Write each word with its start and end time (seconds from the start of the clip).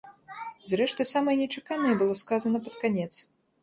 Зрэшты, 0.69 1.07
самае 1.13 1.37
нечаканае 1.43 1.95
было 2.03 2.19
сказана 2.25 2.57
пад 2.69 2.75
канец. 2.85 3.11